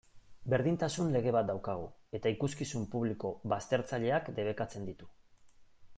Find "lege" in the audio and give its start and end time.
1.15-1.33